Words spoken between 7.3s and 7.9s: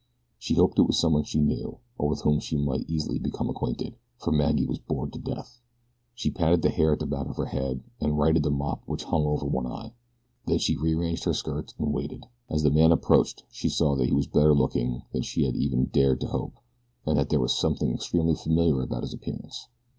her head